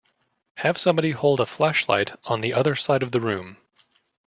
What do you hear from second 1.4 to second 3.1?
flashlight on the other side